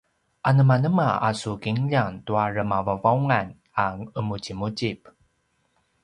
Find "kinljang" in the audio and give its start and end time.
1.63-2.15